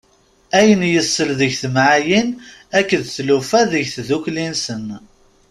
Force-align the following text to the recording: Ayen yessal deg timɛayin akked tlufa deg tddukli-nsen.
Ayen 0.59 0.81
yessal 0.93 1.29
deg 1.39 1.51
timɛayin 1.61 2.29
akked 2.79 3.03
tlufa 3.15 3.61
deg 3.71 3.85
tddukli-nsen. 3.95 4.85